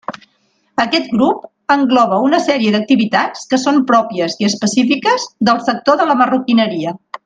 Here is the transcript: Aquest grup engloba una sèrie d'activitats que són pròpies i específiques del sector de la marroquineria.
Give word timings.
Aquest 0.83 1.11
grup 1.17 1.43
engloba 1.75 2.19
una 2.29 2.41
sèrie 2.47 2.73
d'activitats 2.77 3.45
que 3.53 3.63
són 3.67 3.79
pròpies 3.95 4.41
i 4.43 4.51
específiques 4.53 5.31
del 5.51 5.65
sector 5.71 6.05
de 6.05 6.13
la 6.13 6.21
marroquineria. 6.25 7.01